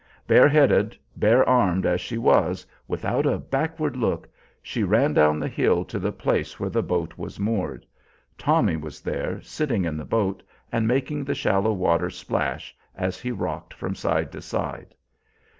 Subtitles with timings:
[0.25, 4.27] Bare headed, bare armed as she was, without a backward look,
[4.63, 7.85] she ran down the hill to the place where the boat was moored.
[8.35, 10.41] Tommy was there, sitting in the boat
[10.71, 14.95] and making the shallow water splash as he rocked from side to side.